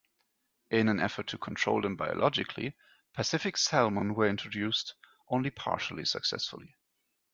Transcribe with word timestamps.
In 0.71 0.89
an 0.89 0.99
effort 0.99 1.27
to 1.27 1.37
control 1.37 1.83
them 1.83 1.95
biologically 1.95 2.75
Pacific 3.13 3.55
salmon 3.55 4.15
were 4.15 4.27
introduced, 4.27 4.95
only 5.29 5.51
partially 5.51 6.05
successfully. 6.05 6.75